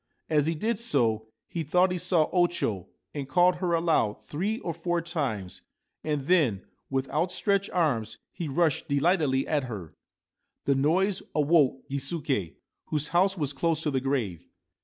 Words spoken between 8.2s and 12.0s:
he rushed delightedly at her. The noise awoke